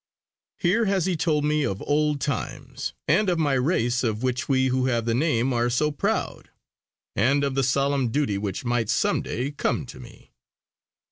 [0.57, 4.69] Here has he told me of old times, and of my race of which we
[4.69, 6.49] who have the name are so proud;
[7.15, 10.31] and of the solemn duty which might some day come to me.